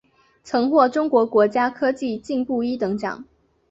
[0.43, 3.23] 曾获中国国家科技进步一等奖。